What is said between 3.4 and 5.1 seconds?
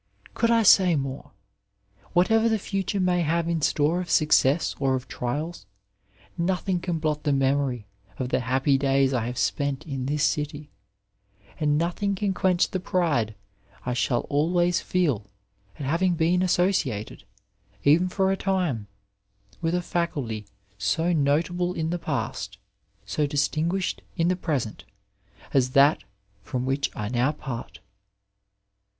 in store of success or of